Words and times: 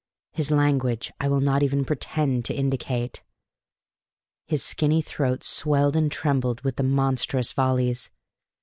His 0.31 0.49
language 0.49 1.11
I 1.19 1.27
will 1.27 1.41
not 1.41 1.61
even 1.61 1.85
pretend 1.85 2.43
to 2.45 2.55
indicate: 2.55 3.23
his 4.47 4.63
skinny 4.63 5.03
throat 5.03 5.43
swelled 5.43 5.95
and 5.95 6.11
trembled 6.11 6.61
with 6.61 6.77
the 6.77 6.81
monstrous 6.83 7.51
volleys. 7.51 8.09